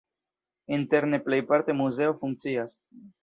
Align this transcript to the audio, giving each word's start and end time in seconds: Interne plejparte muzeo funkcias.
Interne 0.77 1.19
plejparte 1.27 1.77
muzeo 1.83 2.17
funkcias. 2.25 2.75